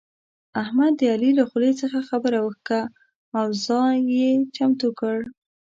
احمد 0.63 0.93
د 0.99 1.01
علي 1.13 1.31
له 1.39 1.43
خولې 1.49 1.71
څخه 1.81 1.99
خبره 2.09 2.37
وکښه 2.41 2.81
او 3.37 3.45
ځای 3.65 3.95
يې 4.17 4.31
چمتو 4.55 4.89
کړ. 4.99 5.17